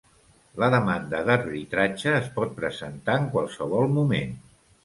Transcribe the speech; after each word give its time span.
La 0.63 0.69
demanda 0.75 1.19
d'arbitratge 1.27 2.15
es 2.21 2.31
pot 2.39 2.57
presentar 2.63 3.21
en 3.21 3.31
qualsevol 3.37 3.95
moment. 4.01 4.35